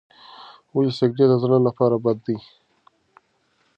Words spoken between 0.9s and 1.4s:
سګریټ د